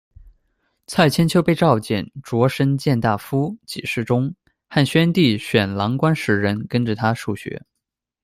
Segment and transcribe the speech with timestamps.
[0.87, 4.33] 蔡千秋被召见，擢升为谏大夫、给事中，
[4.67, 7.63] 汉宣帝选郎官十人跟着他受学。